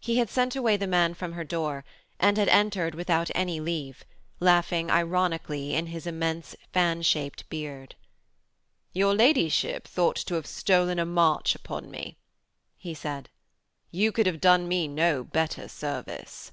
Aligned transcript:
He 0.00 0.16
had 0.16 0.30
sent 0.30 0.56
away 0.56 0.78
the 0.78 0.86
man 0.86 1.12
from 1.12 1.34
her 1.34 1.44
door 1.44 1.84
and 2.18 2.38
had 2.38 2.48
entered 2.48 2.94
without 2.94 3.30
any 3.34 3.60
leave, 3.60 4.02
laughing 4.40 4.90
ironically 4.90 5.74
in 5.74 5.88
his 5.88 6.06
immense 6.06 6.56
fan 6.72 7.02
shaped 7.02 7.46
beard. 7.50 7.94
'Your 8.94 9.14
ladyship 9.14 9.86
thought 9.86 10.16
to 10.16 10.36
have 10.36 10.46
stolen 10.46 10.98
a 10.98 11.04
march 11.04 11.54
upon 11.54 11.90
me,' 11.90 12.16
he 12.78 12.94
said. 12.94 13.28
'You 13.90 14.10
could 14.10 14.24
have 14.24 14.40
done 14.40 14.66
me 14.68 14.88
no 14.88 15.22
better 15.22 15.68
service.' 15.68 16.52